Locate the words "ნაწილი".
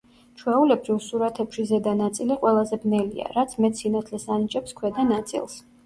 2.01-2.39